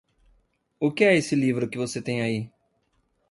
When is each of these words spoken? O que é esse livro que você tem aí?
O 0.85 0.91
que 0.91 1.03
é 1.05 1.15
esse 1.15 1.35
livro 1.35 1.69
que 1.69 1.77
você 1.77 2.01
tem 2.01 2.23
aí? 2.23 2.49